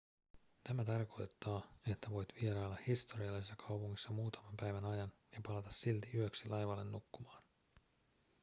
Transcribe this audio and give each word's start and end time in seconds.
tämä 0.63 0.83
tarkoittaa 0.85 1.61
että 1.91 2.09
voit 2.09 2.29
vierailla 2.41 2.77
historiallisessa 2.87 3.55
kaupungissa 3.55 4.13
muutaman 4.13 4.53
päivän 4.59 4.85
ajan 4.85 5.13
ja 5.31 5.41
palata 5.47 5.69
silti 5.71 6.09
yöksi 6.15 6.49
laivalle 6.49 6.83
nukkumaan 6.83 7.43